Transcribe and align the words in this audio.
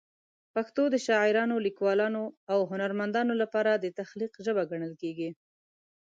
پښتو 0.53 0.83
د 0.89 0.95
شاعرانو، 1.05 1.55
لیکوالو 1.67 2.23
او 2.53 2.59
هنرمندانو 2.71 3.33
لپاره 3.41 3.71
د 3.75 3.85
تخلیق 3.99 4.33
ژبه 4.45 4.63
ګڼل 4.71 4.93
کېږي. 5.01 5.29